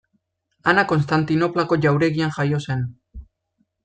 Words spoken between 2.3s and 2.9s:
jaio zen.